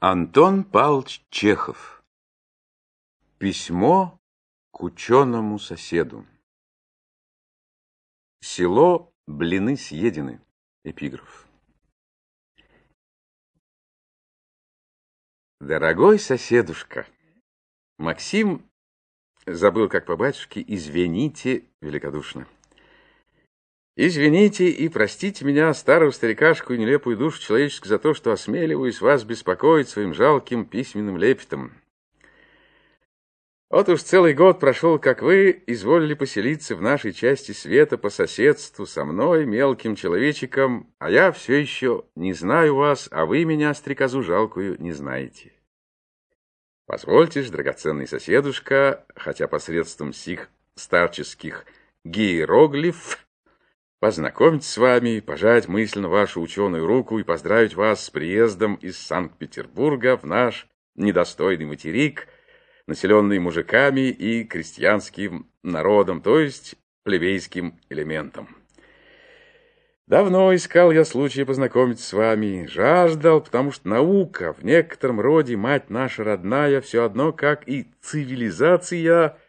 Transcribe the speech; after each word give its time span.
Антон 0.00 0.62
Павлович 0.62 1.26
Чехов. 1.28 2.04
Письмо 3.38 4.16
к 4.70 4.84
ученому 4.84 5.58
соседу. 5.58 6.24
Село 8.40 9.12
Блины 9.26 9.76
съедены. 9.76 10.40
Эпиграф. 10.84 11.48
Дорогой 15.60 16.20
соседушка, 16.20 17.08
Максим 17.98 18.70
забыл, 19.46 19.88
как 19.88 20.06
по 20.06 20.16
батюшке, 20.16 20.64
извините 20.64 21.64
великодушно. 21.80 22.46
Извините 24.00 24.68
и 24.68 24.88
простите 24.88 25.44
меня, 25.44 25.74
старую 25.74 26.12
старикашку 26.12 26.72
и 26.72 26.78
нелепую 26.78 27.16
душу 27.16 27.42
человеческую, 27.42 27.88
за 27.88 27.98
то, 27.98 28.14
что 28.14 28.30
осмеливаюсь 28.30 29.00
вас 29.00 29.24
беспокоить 29.24 29.88
своим 29.88 30.14
жалким 30.14 30.66
письменным 30.66 31.16
лепетом. 31.16 31.72
Вот 33.68 33.88
уж 33.88 34.00
целый 34.04 34.34
год 34.34 34.60
прошел, 34.60 35.00
как 35.00 35.20
вы 35.20 35.64
изволили 35.66 36.14
поселиться 36.14 36.76
в 36.76 36.80
нашей 36.80 37.12
части 37.12 37.50
света 37.50 37.98
по 37.98 38.08
соседству 38.08 38.86
со 38.86 39.04
мной, 39.04 39.46
мелким 39.46 39.96
человечиком, 39.96 40.94
а 41.00 41.10
я 41.10 41.32
все 41.32 41.56
еще 41.56 42.04
не 42.14 42.34
знаю 42.34 42.76
вас, 42.76 43.08
а 43.10 43.26
вы 43.26 43.44
меня, 43.44 43.74
стрекозу 43.74 44.22
жалкую, 44.22 44.80
не 44.80 44.92
знаете. 44.92 45.52
Позвольте 46.86 47.42
ж, 47.42 47.50
драгоценный 47.50 48.06
соседушка, 48.06 49.04
хотя 49.16 49.48
посредством 49.48 50.12
сих 50.12 50.50
старческих 50.76 51.66
гиероглиф, 52.04 53.27
познакомиться 54.00 54.70
с 54.70 54.78
вами, 54.78 55.20
пожать 55.20 55.68
мысленно 55.68 56.08
вашу 56.08 56.40
ученую 56.40 56.86
руку 56.86 57.18
и 57.18 57.24
поздравить 57.24 57.74
вас 57.74 58.04
с 58.04 58.10
приездом 58.10 58.76
из 58.76 58.98
Санкт-Петербурга 58.98 60.16
в 60.16 60.24
наш 60.24 60.68
недостойный 60.94 61.66
материк, 61.66 62.28
населенный 62.86 63.38
мужиками 63.38 64.08
и 64.08 64.44
крестьянским 64.44 65.50
народом, 65.62 66.22
то 66.22 66.38
есть 66.38 66.76
плебейским 67.04 67.78
элементом. 67.88 68.56
Давно 70.06 70.54
искал 70.54 70.90
я 70.90 71.04
случая 71.04 71.44
познакомиться 71.44 72.06
с 72.06 72.12
вами, 72.14 72.66
жаждал, 72.66 73.42
потому 73.42 73.72
что 73.72 73.88
наука, 73.88 74.54
в 74.54 74.64
некотором 74.64 75.20
роде 75.20 75.54
мать 75.56 75.90
наша 75.90 76.24
родная, 76.24 76.80
все 76.80 77.04
одно, 77.04 77.32
как 77.32 77.68
и 77.68 77.88
цивилизация— 78.00 79.36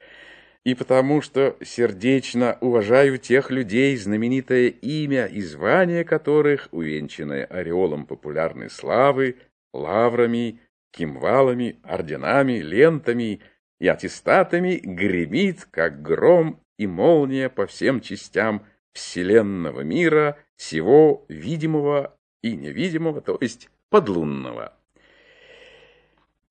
и 0.70 0.76
потому 0.76 1.24
что 1.24 1.58
сердечно 1.64 2.60
уважаю 2.62 3.18
тех 3.18 3.50
людей, 3.50 3.98
знаменитое 3.98 4.68
имя 4.68 5.26
и 5.26 5.42
звание 5.42 6.04
которых, 6.04 6.68
увенчанное 6.72 7.46
ореолом 7.46 8.06
популярной 8.06 8.70
славы, 8.70 9.38
лаврами, 9.74 10.60
кимвалами, 10.92 11.80
орденами, 11.82 12.60
лентами 12.60 13.40
и 13.80 13.88
аттестатами, 13.88 14.80
гремит, 14.84 15.68
как 15.72 16.04
гром 16.04 16.60
и 16.78 16.86
молния 16.86 17.50
по 17.50 17.66
всем 17.66 18.00
частям 18.00 18.64
вселенного 18.94 19.82
мира, 19.82 20.38
всего 20.56 21.26
видимого 21.30 22.16
и 22.44 22.56
невидимого, 22.56 23.22
то 23.22 23.40
есть 23.42 23.72
подлунного. 23.90 24.74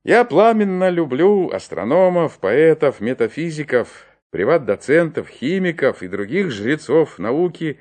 Я 0.03 0.25
пламенно 0.25 0.89
люблю 0.89 1.51
астрономов, 1.53 2.41
поэтов, 2.41 3.01
метафизиков, 3.01 4.08
приват-доцентов, 4.31 5.29
химиков 5.29 6.03
и 6.03 6.09
других 6.09 6.51
жрецов 6.51 7.19
науки, 7.19 7.79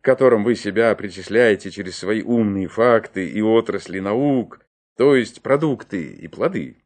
которым 0.00 0.44
вы 0.44 0.54
себя 0.54 0.94
причисляете 0.94 1.70
через 1.70 1.96
свои 1.96 2.22
умные 2.22 2.68
факты 2.68 3.28
и 3.28 3.40
отрасли 3.42 3.98
наук, 3.98 4.60
то 4.96 5.16
есть 5.16 5.42
продукты 5.42 6.04
и 6.04 6.28
плоды. 6.28 6.76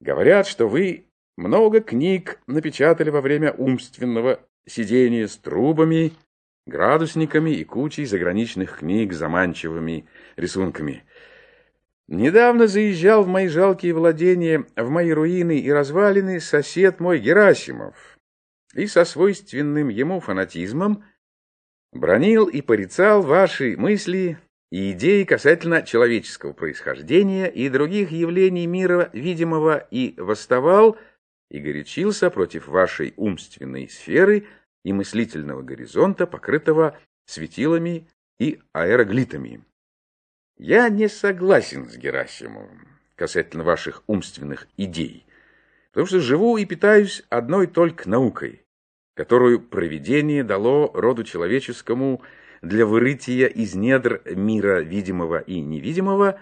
Говорят, 0.00 0.46
что 0.46 0.68
вы 0.68 1.06
много 1.36 1.80
книг 1.80 2.38
напечатали 2.46 3.10
во 3.10 3.20
время 3.20 3.52
умственного 3.52 4.40
сидения 4.66 5.26
с 5.26 5.36
трубами, 5.36 6.12
градусниками 6.66 7.50
и 7.50 7.64
кучей 7.64 8.04
заграничных 8.04 8.78
книг 8.78 9.12
заманчивыми 9.12 10.06
рисунками– 10.36 11.04
Недавно 12.08 12.68
заезжал 12.68 13.24
в 13.24 13.28
мои 13.28 13.48
жалкие 13.48 13.92
владения, 13.92 14.64
в 14.76 14.88
мои 14.90 15.10
руины 15.10 15.58
и 15.58 15.70
развалины 15.72 16.40
сосед 16.40 17.00
мой 17.00 17.18
Герасимов, 17.18 18.18
и 18.74 18.86
со 18.86 19.04
свойственным 19.04 19.88
ему 19.88 20.20
фанатизмом 20.20 21.04
бронил 21.92 22.46
и 22.46 22.60
порицал 22.60 23.22
ваши 23.22 23.76
мысли 23.76 24.38
и 24.70 24.92
идеи 24.92 25.24
касательно 25.24 25.82
человеческого 25.82 26.52
происхождения 26.52 27.46
и 27.46 27.68
других 27.68 28.12
явлений 28.12 28.66
мира 28.66 29.10
видимого 29.12 29.78
и 29.90 30.14
восставал 30.16 30.96
и 31.50 31.58
горячился 31.58 32.30
против 32.30 32.68
вашей 32.68 33.14
умственной 33.16 33.88
сферы 33.88 34.46
и 34.84 34.92
мыслительного 34.92 35.62
горизонта, 35.62 36.26
покрытого 36.26 36.98
светилами 37.26 38.08
и 38.38 38.60
аэроглитами. 38.72 39.64
Я 40.58 40.88
не 40.88 41.08
согласен 41.08 41.88
с 41.88 41.96
Герасимовым 41.98 42.88
касательно 43.14 43.62
ваших 43.62 44.02
умственных 44.06 44.68
идей, 44.78 45.26
потому 45.90 46.06
что 46.06 46.20
живу 46.20 46.56
и 46.56 46.64
питаюсь 46.64 47.24
одной 47.28 47.66
только 47.66 48.08
наукой, 48.08 48.62
которую 49.14 49.60
провидение 49.60 50.44
дало 50.44 50.90
роду 50.94 51.24
человеческому 51.24 52.22
для 52.62 52.86
вырытия 52.86 53.48
из 53.48 53.74
недр 53.74 54.22
мира 54.24 54.80
видимого 54.80 55.40
и 55.40 55.60
невидимого 55.60 56.40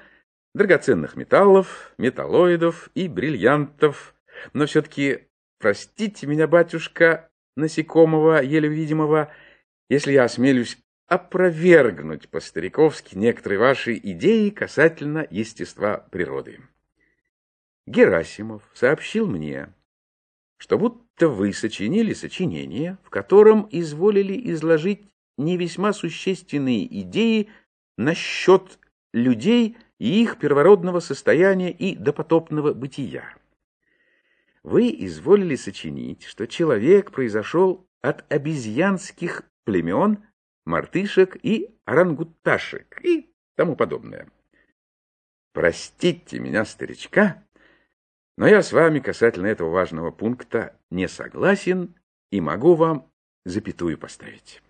драгоценных 0.55 1.17
металлов, 1.17 1.93
металлоидов 1.99 2.91
и 2.95 3.09
бриллиантов, 3.09 4.15
но 4.53 4.67
все-таки, 4.67 5.29
простите 5.59 6.29
меня, 6.29 6.47
батюшка, 6.47 7.31
насекомого, 7.57 8.43
еле 8.43 8.69
видимого, 8.69 9.33
если 9.89 10.13
я 10.13 10.25
осмелюсь 10.25 10.79
опровергнуть 11.07 12.29
по-стариковски 12.29 13.17
некоторые 13.17 13.59
ваши 13.59 13.97
идеи 13.97 14.51
касательно 14.51 15.27
естества 15.31 15.99
природы. 16.11 16.61
Герасимов 17.87 18.63
сообщил 18.73 19.27
мне, 19.27 19.73
что 20.57 20.79
будто 20.79 21.29
вы 21.29 21.53
сочинили 21.53 22.15
сочинение, 22.15 22.99
в 23.03 23.11
котором 23.11 23.69
изволили 23.71 24.51
изложить 24.53 25.03
не 25.37 25.57
весьма 25.57 25.93
существенные 25.93 26.87
идеи 27.03 27.51
насчет 27.99 28.79
людей 29.13 29.77
и 29.99 30.23
их 30.23 30.39
первородного 30.39 31.01
состояния 31.01 31.71
и 31.71 31.95
допотопного 31.95 32.73
бытия. 32.73 33.37
Вы 34.63 34.95
изволили 34.99 35.57
сочинить, 35.57 36.25
что 36.25 36.47
человек 36.47 37.11
произошел 37.11 37.87
от 38.01 38.25
обезьянских 38.33 39.43
племен 39.65 40.25
мартышек 40.65 41.37
и 41.43 41.75
орангуташек 41.85 43.05
и 43.05 43.31
тому 43.57 43.77
подобное. 43.77 44.29
Простите 45.53 46.39
меня, 46.39 46.65
старичка, 46.65 47.45
но 48.37 48.49
я 48.49 48.63
с 48.63 48.73
вами 48.73 48.99
касательно 48.99 49.47
этого 49.47 49.71
важного 49.71 50.11
пункта 50.11 50.77
не 50.91 51.09
согласен 51.09 51.95
и 52.31 52.41
могу 52.41 52.75
вам 52.75 53.11
запятую 53.45 53.97
поставить. 53.99 54.63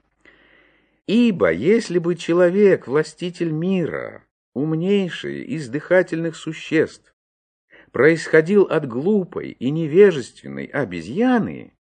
Ибо 1.06 1.52
если 1.52 1.98
бы 1.98 2.16
человек, 2.16 2.86
властитель 2.86 3.50
мира, 3.50 4.24
умнейший 4.54 5.42
из 5.44 5.68
дыхательных 5.68 6.36
существ, 6.36 7.14
происходил 7.92 8.64
от 8.64 8.86
глупой 8.88 9.50
и 9.50 9.70
невежественной 9.70 10.66
обезьяны, 10.66 11.74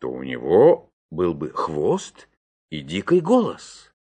то 0.00 0.10
у 0.10 0.22
него 0.22 0.90
был 1.10 1.34
бы 1.34 1.50
хвост 1.50 2.28
и 2.72 2.80
дикий 2.80 3.20
голос. 3.20 3.92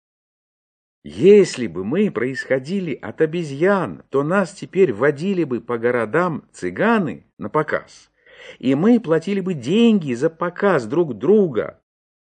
Если 1.02 1.66
бы 1.66 1.84
мы 1.84 2.12
происходили 2.12 2.94
от 2.94 3.20
обезьян, 3.20 4.04
то 4.10 4.22
нас 4.22 4.52
теперь 4.52 4.92
водили 4.92 5.42
бы 5.42 5.60
по 5.60 5.76
городам 5.76 6.48
цыганы 6.52 7.26
на 7.36 7.48
показ, 7.48 8.12
и 8.60 8.76
мы 8.76 9.00
платили 9.00 9.40
бы 9.40 9.54
деньги 9.54 10.14
за 10.14 10.30
показ 10.30 10.86
друг 10.86 11.18
друга, 11.18 11.82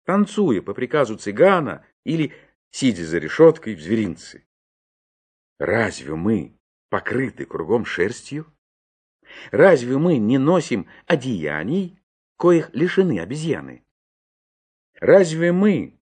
танцуя 0.05 0.63
по 0.63 0.75
приказу 0.75 1.17
цыгана 1.17 1.87
или 2.03 2.33
сидя 2.73 3.05
за 3.05 3.19
решеткой 3.19 3.77
в 3.77 3.81
зверинце. 3.81 4.45
Разве 5.61 6.17
мы 6.17 6.59
покрыты 6.89 7.45
кругом 7.45 7.85
шерстью? 7.85 8.53
Разве 9.53 9.97
мы 9.97 10.17
не 10.17 10.39
носим 10.39 10.89
одеяний, 11.07 12.03
коих 12.37 12.75
лишены 12.75 13.21
обезьяны? 13.21 13.85
Разве 14.99 15.53
мы 15.53 16.02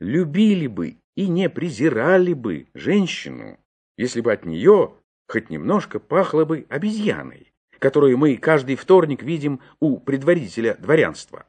любили 0.00 0.66
бы 0.66 0.98
и 1.14 1.28
не 1.28 1.48
презирали 1.48 2.32
бы 2.32 2.68
женщину, 2.74 3.58
если 3.96 4.20
бы 4.20 4.32
от 4.32 4.44
нее 4.44 4.94
хоть 5.28 5.50
немножко 5.50 5.98
пахло 5.98 6.44
бы 6.44 6.66
обезьяной, 6.68 7.52
которую 7.78 8.18
мы 8.18 8.36
каждый 8.36 8.76
вторник 8.76 9.22
видим 9.22 9.60
у 9.80 9.98
предварителя 9.98 10.74
дворянства. 10.74 11.46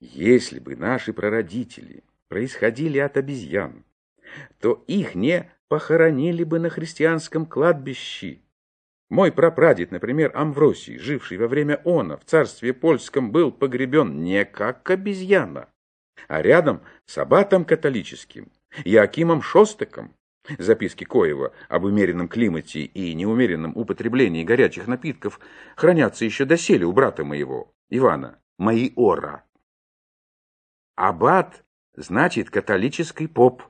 Если 0.00 0.58
бы 0.58 0.76
наши 0.76 1.12
прародители 1.12 2.02
происходили 2.28 2.98
от 2.98 3.16
обезьян, 3.16 3.84
то 4.60 4.82
их 4.86 5.14
не 5.14 5.50
похоронили 5.68 6.44
бы 6.44 6.58
на 6.58 6.70
христианском 6.70 7.46
кладбище. 7.46 8.40
Мой 9.10 9.30
прапрадед, 9.30 9.90
например, 9.90 10.32
Амвросий, 10.34 10.98
живший 10.98 11.36
во 11.36 11.46
время 11.46 11.80
она 11.84 12.16
в 12.16 12.24
царстве 12.24 12.72
польском, 12.72 13.30
был 13.30 13.52
погребен 13.52 14.22
не 14.22 14.44
как 14.44 14.90
обезьяна, 14.90 15.68
а 16.28 16.42
рядом 16.42 16.82
с 17.06 17.18
аббатом 17.18 17.64
католическим, 17.64 18.50
Иакимом 18.84 19.42
Шостаком. 19.42 20.14
Записки 20.58 21.04
Коева 21.04 21.52
об 21.68 21.84
умеренном 21.84 22.28
климате 22.28 22.80
и 22.80 23.14
неумеренном 23.14 23.76
употреблении 23.76 24.42
горячих 24.42 24.88
напитков 24.88 25.38
хранятся 25.76 26.24
еще 26.24 26.44
доселе 26.44 26.84
у 26.84 26.92
брата 26.92 27.24
моего, 27.24 27.72
Ивана, 27.90 28.40
Майора. 28.58 29.44
Аббат 30.96 31.64
значит 31.94 32.50
католический 32.50 33.28
поп. 33.28 33.62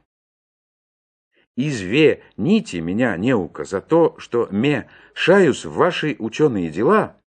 Изве 1.56 2.22
нити 2.38 2.76
меня 2.76 3.16
неука 3.18 3.64
за 3.64 3.82
то, 3.82 4.18
что 4.18 4.48
ме 4.50 4.88
шаюсь 5.12 5.66
в 5.66 5.74
ваши 5.74 6.16
ученые 6.18 6.70
дела 6.70 7.20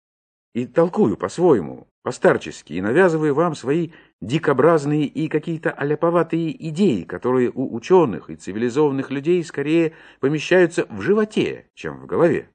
и 0.54 0.66
толкую 0.66 1.18
по-своему, 1.18 1.88
постарчески, 2.04 2.74
и 2.74 2.82
навязываю 2.82 3.36
вам 3.36 3.56
свои 3.56 3.92
дикобразные 4.24 5.06
и 5.06 5.28
какие-то 5.28 5.72
аляповатые 5.72 6.70
идеи, 6.70 7.04
которые 7.04 7.52
у 7.54 7.76
ученых 7.76 8.30
и 8.30 8.36
цивилизованных 8.36 9.12
людей 9.12 9.44
скорее 9.44 9.94
помещаются 10.22 10.86
в 10.90 11.02
животе, 11.02 11.70
чем 11.74 12.00
в 12.00 12.06
голове. 12.06 12.50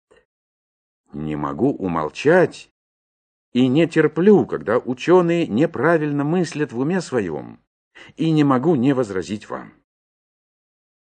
Не 1.13 1.37
могу 1.37 1.71
умолчать 1.71 2.71
и 3.53 3.69
не 3.69 3.87
терплю, 3.87 4.47
когда 4.47 4.79
ученые 4.79 5.47
неправильно 5.47 6.25
мыслят 6.25 6.73
в 6.73 6.79
уме 6.79 7.03
своем, 7.03 7.61
и 8.17 8.31
не 8.31 8.45
могу 8.45 8.75
не 8.75 8.95
возразить 8.95 9.51
вам. 9.51 9.75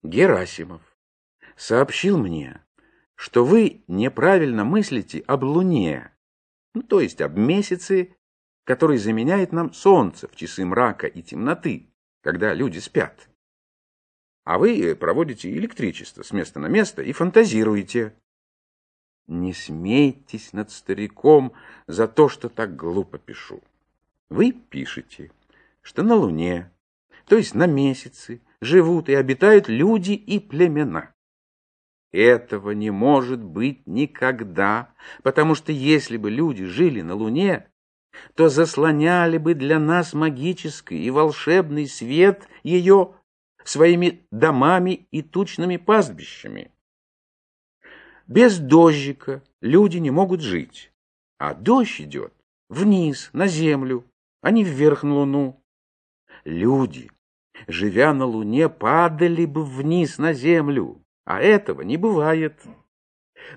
Герасимов 0.04 0.82
сообщил 1.56 2.18
мне, 2.18 2.62
что 3.16 3.46
вы 3.46 3.84
неправильно 3.88 4.66
мыслите 4.66 5.20
об 5.28 5.44
Луне, 5.44 6.12
ну, 6.74 6.82
то 6.82 7.00
есть 7.00 7.22
об 7.22 7.38
месяце, 7.38 8.16
который 8.70 9.00
заменяет 9.00 9.52
нам 9.52 9.74
Солнце 9.74 10.28
в 10.28 10.36
часы 10.36 10.64
мрака 10.64 11.08
и 11.08 11.24
темноты, 11.24 11.88
когда 12.22 12.54
люди 12.54 12.78
спят. 12.78 13.28
А 14.44 14.60
вы 14.60 14.96
проводите 14.96 15.52
электричество 15.52 16.22
с 16.22 16.32
места 16.34 16.60
на 16.60 16.68
место 16.68 17.02
и 17.02 17.12
фантазируете. 17.12 18.14
Не 19.26 19.54
смейтесь 19.56 20.54
над 20.54 20.70
стариком 20.70 21.54
за 21.88 22.08
то, 22.08 22.30
что 22.30 22.48
так 22.48 22.76
глупо 22.76 23.18
пишу. 23.18 23.64
Вы 24.30 24.52
пишете, 24.52 25.32
что 25.82 26.04
на 26.04 26.14
Луне, 26.14 26.72
то 27.26 27.38
есть 27.38 27.56
на 27.56 27.66
месяце, 27.66 28.40
живут 28.62 29.10
и 29.10 29.16
обитают 29.16 29.68
люди 29.68 30.12
и 30.12 30.40
племена. 30.40 31.12
Этого 32.12 32.70
не 32.70 32.92
может 32.92 33.44
быть 33.44 33.88
никогда, 33.88 34.94
потому 35.24 35.56
что 35.56 35.72
если 35.72 36.18
бы 36.18 36.30
люди 36.30 36.66
жили 36.66 37.02
на 37.02 37.16
Луне, 37.16 37.66
то 38.36 38.50
заслоняли 38.50 39.38
бы 39.38 39.54
для 39.54 39.80
нас 39.80 40.14
магический 40.14 41.04
и 41.04 41.10
волшебный 41.10 41.88
свет 41.88 42.48
ее 42.64 43.16
своими 43.64 44.26
домами 44.32 45.08
и 45.12 45.22
тучными 45.22 45.78
пастбищами. 45.78 46.72
Без 48.28 48.60
дождика 48.60 49.44
люди 49.62 49.98
не 49.98 50.12
могут 50.12 50.42
жить, 50.42 50.92
а 51.38 51.54
дождь 51.54 52.02
идет 52.02 52.34
вниз, 52.70 53.30
на 53.34 53.48
землю, 53.48 54.06
а 54.42 54.52
не 54.52 54.64
вверх 54.64 55.04
на 55.04 55.16
Луну. 55.16 55.64
Люди 56.46 57.10
живя 57.68 58.14
на 58.14 58.26
Луне, 58.26 58.70
падали 58.70 59.46
бы 59.46 59.64
вниз 59.64 60.18
на 60.18 60.34
Землю, 60.34 61.04
а 61.26 61.42
этого 61.42 61.82
не 61.82 61.98
бывает. 61.98 62.62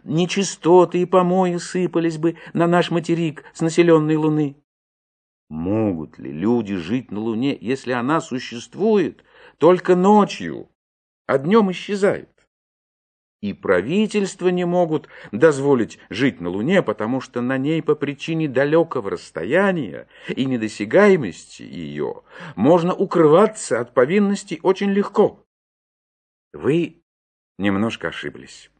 Нечистоты 0.05 1.03
и 1.03 1.07
помои 1.07 1.57
сыпались 1.57 2.19
бы 2.19 2.37
на 2.53 2.67
наш 2.67 2.91
материк 2.91 3.45
с 3.53 3.61
населенной 3.61 4.17
Луны. 4.17 4.57
Могут 5.49 6.19
ли 6.19 6.33
люди 6.33 6.77
жить 6.77 7.11
на 7.11 7.21
Луне, 7.21 7.57
если 7.61 7.93
она 7.93 8.21
существует 8.21 9.25
только 9.59 9.97
ночью, 9.97 10.69
а 11.27 11.39
днем 11.39 11.71
исчезает? 11.71 12.33
и 13.43 13.53
правительства 13.53 14.49
не 14.49 14.65
могут 14.65 15.09
дозволить 15.33 15.99
жить 16.09 16.41
на 16.41 16.49
Луне, 16.49 16.81
потому 16.83 17.21
что 17.21 17.43
на 17.43 17.59
ней 17.59 17.83
по 17.83 17.95
причине 17.95 18.49
далекого 18.49 19.11
расстояния 19.11 20.07
и 20.29 20.47
недосягаемости 20.47 21.63
ее 21.63 22.23
можно 22.55 22.95
укрываться 22.95 23.81
от 23.81 23.93
повинностей 23.93 24.61
очень 24.63 24.93
легко. 24.93 25.45
Вы 26.53 27.03
немножко 27.59 28.09
ошиблись. 28.09 28.71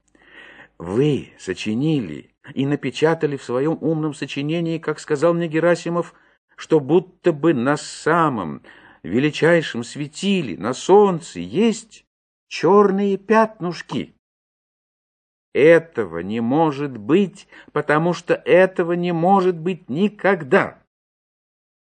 Вы 0.83 1.33
сочинили 1.39 2.35
и 2.55 2.67
напечатали 2.67 3.37
в 3.37 3.45
своем 3.45 3.79
умном 3.81 4.15
сочинении, 4.15 4.79
как 4.79 4.99
сказал 4.99 5.33
мне 5.33 5.47
Герасимов, 5.47 6.13
что 6.57 6.81
будто 6.81 7.33
бы 7.33 7.55
на 7.55 7.77
самом 7.77 8.63
величайшем 9.05 9.85
светиле, 9.85 10.59
на 10.59 10.75
солнце, 10.75 11.39
есть 11.39 12.05
черные 12.49 13.17
пятнушки. 13.17 14.17
Этого 15.55 16.19
не 16.19 16.41
может 16.41 16.97
быть, 16.97 17.47
потому 17.71 18.13
что 18.13 18.35
этого 18.35 18.95
не 18.95 19.13
может 19.13 19.57
быть 19.57 19.89
никогда. 19.89 20.83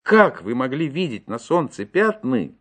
Как 0.04 0.42
вы 0.42 0.54
могли 0.54 0.86
видеть 0.86 1.26
на 1.26 1.40
солнце 1.40 1.86
пятны, 1.86 2.56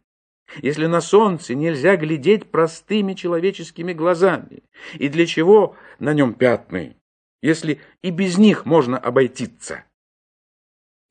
если 0.62 0.86
на 0.86 1.02
солнце 1.02 1.56
нельзя 1.56 1.96
глядеть 1.96 2.50
простыми 2.52 3.14
человеческими 3.14 3.94
глазами? 3.94 4.64
И 4.94 5.10
для 5.10 5.26
чего 5.26 5.76
на 6.00 6.14
нем 6.14 6.34
пятны, 6.34 6.98
если 7.42 7.82
и 8.02 8.12
без 8.12 8.38
них 8.38 8.66
можно 8.66 8.98
обойтиться? 8.98 9.84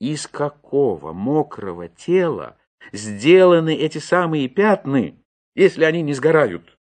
Из 0.01 0.27
какого 0.27 1.13
мокрого 1.13 1.89
тела 1.89 2.57
сделаны 2.93 3.75
эти 3.75 3.99
самые 3.99 4.49
пятны, 4.49 5.17
если 5.55 5.85
они 5.85 6.03
не 6.03 6.15
сгорают? 6.15 6.77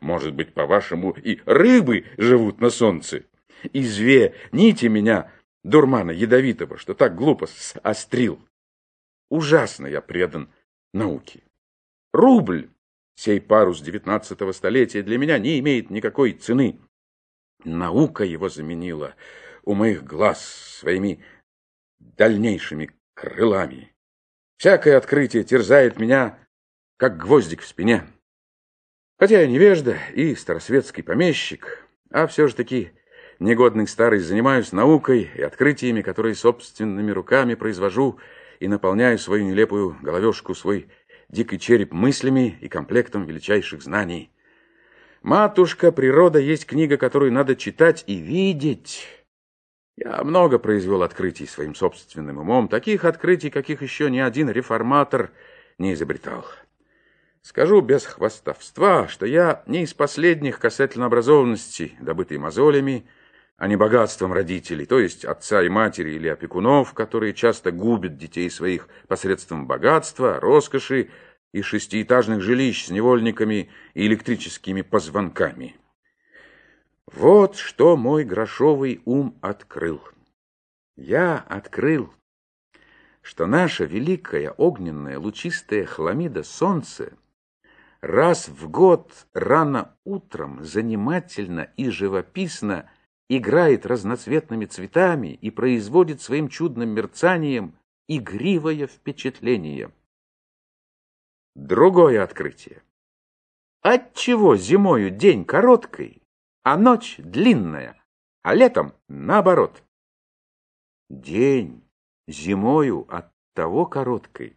Может 0.00 0.34
быть, 0.34 0.54
по-вашему, 0.54 1.12
и 1.12 1.40
рыбы 1.44 2.06
живут 2.16 2.60
на 2.60 2.70
солнце? 2.70 3.24
Изве, 3.72 4.34
нити 4.52 4.86
меня, 4.86 5.30
дурмана 5.62 6.10
ядовитого, 6.10 6.78
что 6.78 6.94
так 6.94 7.14
глупо 7.14 7.46
острил. 7.82 8.40
Ужасно 9.28 9.86
я 9.86 10.00
предан 10.00 10.50
науке. 10.92 11.42
Рубль, 12.12 12.70
сей 13.14 13.40
парус 13.40 13.80
девятнадцатого 13.80 14.52
столетия, 14.52 15.02
для 15.02 15.18
меня 15.18 15.38
не 15.38 15.58
имеет 15.60 15.90
никакой 15.90 16.32
цены. 16.32 16.80
Наука 17.64 18.24
его 18.24 18.48
заменила 18.48 19.14
у 19.64 19.74
моих 19.74 20.04
глаз 20.04 20.44
своими 20.44 21.22
дальнейшими 21.98 22.90
крылами. 23.14 23.94
Всякое 24.56 24.96
открытие 24.96 25.44
терзает 25.44 25.98
меня, 25.98 26.38
как 26.96 27.16
гвоздик 27.16 27.62
в 27.62 27.66
спине. 27.66 28.06
Хотя 29.18 29.40
я 29.40 29.46
невежда 29.46 29.98
и 30.14 30.34
старосветский 30.34 31.02
помещик, 31.02 31.86
а 32.10 32.26
все 32.26 32.48
же 32.48 32.54
таки 32.54 32.92
негодный 33.38 33.86
старый 33.86 34.20
занимаюсь 34.20 34.72
наукой 34.72 35.30
и 35.34 35.42
открытиями, 35.42 36.02
которые 36.02 36.34
собственными 36.34 37.10
руками 37.10 37.54
произвожу 37.54 38.18
и 38.60 38.68
наполняю 38.68 39.18
свою 39.18 39.44
нелепую 39.44 39.96
головешку, 40.02 40.54
свой 40.54 40.88
дикий 41.28 41.58
череп 41.58 41.92
мыслями 41.92 42.58
и 42.60 42.68
комплектом 42.68 43.24
величайших 43.24 43.82
знаний. 43.82 44.30
«Матушка, 45.22 45.90
природа» 45.92 46.38
есть 46.38 46.66
книга, 46.66 46.96
которую 46.96 47.32
надо 47.32 47.56
читать 47.56 48.04
и 48.06 48.16
видеть. 48.16 49.06
Я 49.96 50.22
много 50.24 50.58
произвел 50.58 51.02
открытий 51.02 51.46
своим 51.46 51.74
собственным 51.74 52.38
умом, 52.38 52.68
таких 52.68 53.04
открытий, 53.04 53.50
каких 53.50 53.82
еще 53.82 54.10
ни 54.10 54.18
один 54.18 54.48
реформатор 54.48 55.30
не 55.78 55.94
изобретал. 55.94 56.44
Скажу 57.42 57.80
без 57.80 58.04
хвастовства, 58.04 59.08
что 59.08 59.26
я 59.26 59.62
не 59.66 59.82
из 59.82 59.94
последних 59.94 60.58
касательно 60.58 61.06
образованности, 61.06 61.92
добытой 62.00 62.38
мозолями, 62.38 63.06
а 63.60 63.68
не 63.68 63.76
богатством 63.76 64.32
родителей, 64.32 64.86
то 64.86 64.98
есть 64.98 65.26
отца 65.26 65.62
и 65.62 65.68
матери 65.68 66.12
или 66.12 66.28
опекунов, 66.28 66.94
которые 66.94 67.34
часто 67.34 67.72
губят 67.72 68.16
детей 68.16 68.50
своих 68.50 68.88
посредством 69.06 69.66
богатства, 69.66 70.40
роскоши 70.40 71.10
и 71.52 71.60
шестиэтажных 71.60 72.40
жилищ 72.40 72.86
с 72.86 72.88
невольниками 72.88 73.68
и 73.92 74.06
электрическими 74.06 74.80
позвонками. 74.80 75.76
Вот 77.12 77.56
что 77.56 77.98
мой 77.98 78.24
грошовый 78.24 79.02
ум 79.04 79.36
открыл. 79.42 80.00
Я 80.96 81.36
открыл, 81.36 82.14
что 83.20 83.46
наша 83.46 83.84
великая 83.84 84.52
огненная 84.52 85.18
лучистая 85.18 85.84
хламида 85.84 86.44
солнце 86.44 87.12
раз 88.00 88.48
в 88.48 88.70
год 88.70 89.12
рано 89.34 89.94
утром 90.04 90.64
занимательно 90.64 91.68
и 91.76 91.90
живописно 91.90 92.88
играет 93.30 93.86
разноцветными 93.86 94.66
цветами 94.66 95.28
и 95.28 95.50
производит 95.52 96.20
своим 96.20 96.48
чудным 96.48 96.88
мерцанием 96.90 97.78
игривое 98.08 98.88
впечатление. 98.88 99.92
Другое 101.54 102.24
открытие. 102.24 102.82
Отчего 103.82 104.56
зимою 104.56 105.10
день 105.10 105.44
короткий, 105.44 106.22
а 106.64 106.76
ночь 106.76 107.18
длинная, 107.18 108.02
а 108.42 108.52
летом 108.52 108.94
наоборот? 109.08 109.84
День 111.08 111.88
зимою 112.26 113.06
от 113.08 113.32
того 113.54 113.86
короткой, 113.86 114.56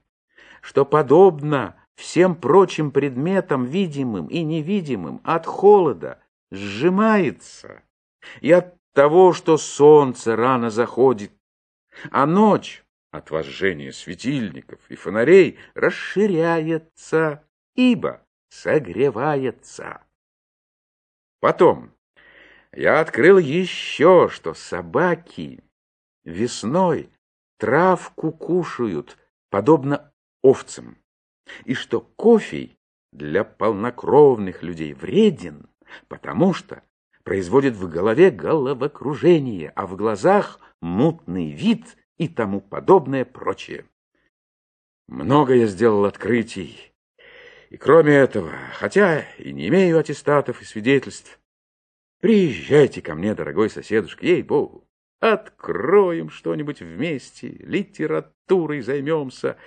что 0.61 0.83
подобно 0.83 1.75
всем 1.93 2.35
прочим 2.35 2.89
предметам, 2.89 3.65
видимым 3.65 4.25
и 4.29 4.41
невидимым, 4.41 5.21
от 5.23 5.45
холода 5.45 6.23
сжимается, 6.49 7.83
и 8.41 8.51
от 8.51 8.75
того, 8.93 9.33
что 9.33 9.57
солнце 9.57 10.35
рано 10.35 10.69
заходит, 10.69 11.31
а 12.11 12.25
ночь 12.25 12.83
от 13.11 13.31
возжжения 13.31 13.91
светильников 13.91 14.79
и 14.89 14.95
фонарей 14.95 15.59
расширяется, 15.75 17.47
ибо 17.75 18.25
согревается. 18.49 20.01
Потом 21.39 21.93
я 22.71 22.99
открыл 22.99 23.37
еще, 23.37 24.29
что 24.31 24.53
собаки 24.53 25.63
весной 26.23 27.09
травку 27.57 28.31
кушают, 28.31 29.17
подобно 29.49 30.11
овцам, 30.41 30.97
и 31.65 31.73
что 31.73 32.01
кофе 32.01 32.71
для 33.11 33.43
полнокровных 33.43 34.63
людей 34.63 34.93
вреден, 34.93 35.69
потому 36.07 36.53
что 36.53 36.81
производит 37.23 37.75
в 37.75 37.89
голове 37.89 38.31
головокружение, 38.31 39.71
а 39.75 39.87
в 39.87 39.95
глазах 39.95 40.59
мутный 40.81 41.51
вид 41.51 41.97
и 42.17 42.27
тому 42.27 42.61
подобное 42.61 43.25
прочее. 43.25 43.85
Много 45.07 45.55
я 45.55 45.67
сделал 45.67 46.05
открытий, 46.05 46.93
и 47.69 47.77
кроме 47.77 48.13
этого, 48.13 48.51
хотя 48.73 49.25
и 49.37 49.51
не 49.51 49.67
имею 49.67 49.97
аттестатов 49.97 50.61
и 50.61 50.65
свидетельств, 50.65 51.39
приезжайте 52.21 53.01
ко 53.01 53.15
мне, 53.15 53.33
дорогой 53.33 53.69
соседушка, 53.69 54.25
ей-богу, 54.25 54.87
откроем 55.19 56.29
что-нибудь 56.29 56.81
вместе, 56.81 57.47
литературой 57.47 58.81
займемся, 58.81 59.57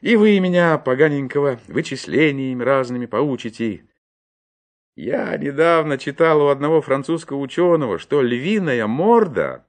и 0.00 0.16
вы 0.16 0.38
меня, 0.40 0.76
поганенького, 0.78 1.60
вычислениями 1.68 2.62
разными 2.62 3.06
поучите. 3.06 3.86
Я 4.96 5.36
недавно 5.36 5.98
читал 5.98 6.40
у 6.40 6.46
одного 6.46 6.80
французского 6.80 7.36
ученого, 7.36 7.98
что 7.98 8.22
львиная 8.22 8.86
морда 8.86 9.66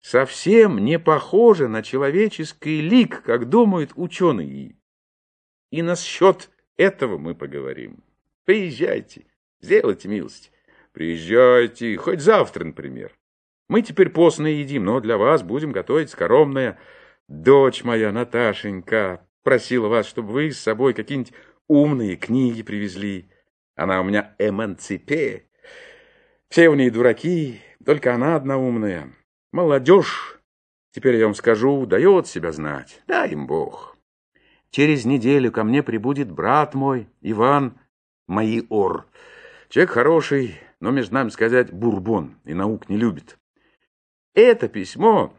совсем 0.00 0.78
не 0.78 1.00
похожа 1.00 1.66
на 1.66 1.82
человеческий 1.82 2.80
лик, 2.80 3.22
как 3.22 3.48
думают 3.48 3.90
ученые. 3.96 4.76
И 5.72 5.82
насчет 5.82 6.50
этого 6.76 7.18
мы 7.18 7.34
поговорим. 7.34 8.04
Приезжайте, 8.44 9.26
сделайте 9.60 10.06
милость. 10.06 10.52
Приезжайте, 10.92 11.96
хоть 11.96 12.20
завтра, 12.20 12.64
например. 12.64 13.12
Мы 13.68 13.82
теперь 13.82 14.10
постно 14.10 14.46
едим, 14.46 14.84
но 14.84 15.00
для 15.00 15.16
вас 15.16 15.42
будем 15.42 15.72
готовить 15.72 16.10
скоромное. 16.10 16.78
Дочь 17.26 17.82
моя, 17.82 18.12
Наташенька, 18.12 19.26
просила 19.42 19.88
вас, 19.88 20.06
чтобы 20.06 20.32
вы 20.32 20.52
с 20.52 20.60
собой 20.60 20.94
какие-нибудь 20.94 21.32
умные 21.66 22.16
книги 22.16 22.62
привезли. 22.62 23.30
Она 23.76 24.00
у 24.00 24.04
меня 24.04 24.34
эмансипе. 24.38 25.46
Все 26.48 26.68
у 26.68 26.74
ней 26.74 26.90
дураки, 26.90 27.60
только 27.84 28.14
она 28.14 28.36
одна 28.36 28.58
умная. 28.58 29.12
Молодежь, 29.52 30.40
теперь 30.92 31.16
я 31.16 31.26
вам 31.26 31.34
скажу, 31.34 31.86
дает 31.86 32.26
себя 32.26 32.52
знать. 32.52 33.02
Дай 33.06 33.30
им 33.30 33.46
Бог. 33.46 33.96
Через 34.70 35.04
неделю 35.04 35.50
ко 35.50 35.64
мне 35.64 35.82
прибудет 35.82 36.30
брат 36.30 36.74
мой, 36.74 37.08
Иван 37.20 37.78
Майор. 38.28 39.06
Человек 39.68 39.90
хороший, 39.90 40.60
но, 40.80 40.90
между 40.90 41.14
нами 41.14 41.28
сказать, 41.30 41.72
бурбон 41.72 42.36
и 42.44 42.54
наук 42.54 42.88
не 42.88 42.96
любит. 42.96 43.38
Это 44.34 44.68
письмо 44.68 45.34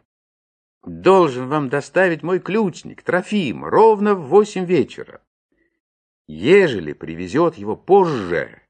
должен 0.83 1.47
вам 1.47 1.69
доставить 1.69 2.23
мой 2.23 2.39
ключник, 2.39 3.03
Трофим, 3.03 3.63
ровно 3.63 4.15
в 4.15 4.27
восемь 4.27 4.65
вечера. 4.65 5.21
Ежели 6.27 6.93
привезет 6.93 7.55
его 7.55 7.75
позже, 7.75 8.61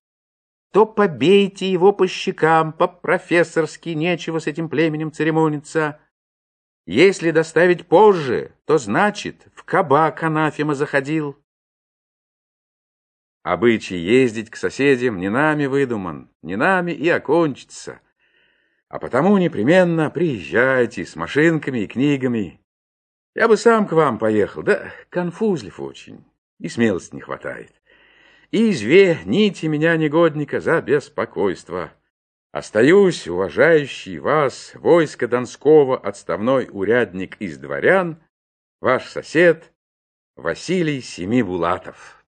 то 0.72 0.86
побейте 0.86 1.70
его 1.70 1.92
по 1.92 2.08
щекам, 2.08 2.74
по-профессорски, 2.74 3.90
нечего 3.90 4.40
с 4.40 4.48
этим 4.48 4.70
племенем 4.70 5.12
церемониться. 5.12 6.00
Если 6.86 7.32
доставить 7.32 7.88
позже, 7.88 8.56
то 8.66 8.78
значит, 8.78 9.48
в 9.54 9.64
кабак 9.64 10.24
анафема 10.24 10.74
заходил. 10.74 11.38
Обычай 13.44 13.98
ездить 13.98 14.50
к 14.50 14.56
соседям 14.56 15.18
не 15.18 15.30
нами 15.30 15.66
выдуман, 15.66 16.30
не 16.42 16.56
нами 16.56 16.92
и 16.92 17.10
окончится. 17.10 18.00
А 18.88 19.00
потому 19.00 19.38
непременно 19.38 20.10
приезжайте 20.10 21.06
с 21.06 21.16
машинками 21.16 21.80
и 21.80 21.88
книгами. 21.88 22.62
Я 23.34 23.48
бы 23.48 23.58
сам 23.58 23.88
к 23.88 23.94
вам 23.94 24.20
поехал, 24.20 24.64
да 24.64 24.92
конфузлив 25.10 25.80
очень, 25.80 26.26
и 26.62 26.70
смелости 26.70 27.16
не 27.16 27.22
хватает. 27.22 27.74
Извините 28.52 29.68
меня, 29.68 29.98
негодника, 29.98 30.62
за 30.62 30.82
беспокойство. 30.82 31.92
Остаюсь, 32.52 33.28
уважающий 33.28 34.20
вас, 34.20 34.74
войско 34.76 35.28
Донского, 35.28 35.98
отставной 35.98 36.70
урядник 36.72 37.38
из 37.42 37.58
дворян, 37.58 38.22
ваш 38.82 39.08
сосед 39.10 39.72
Василий 40.36 41.02
Семибулатов. 41.02 42.21